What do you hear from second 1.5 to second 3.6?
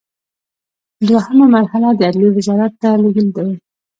مرحله د عدلیې وزارت ته لیږل دي.